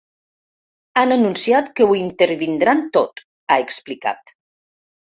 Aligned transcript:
Han 1.01 1.15
anunciat 1.17 1.69
que 1.81 1.87
ho 1.91 1.99
intervindran 2.01 2.85
tot, 2.99 3.25
ha 3.57 3.63
explicat. 3.69 4.39